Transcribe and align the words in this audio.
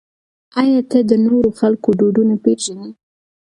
آیا 0.61 0.79
ته 0.91 0.99
د 1.09 1.11
نورو 1.25 1.49
خلکو 1.59 1.89
دودونه 1.99 2.35
پېژنې؟ 2.43 2.89